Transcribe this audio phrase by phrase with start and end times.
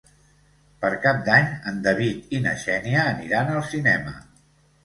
[0.85, 4.19] Per Cap d'Any en David i na Xènia aniran al cinema.